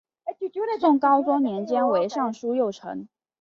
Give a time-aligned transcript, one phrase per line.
[0.79, 3.07] 宋高宗年间为尚书右丞。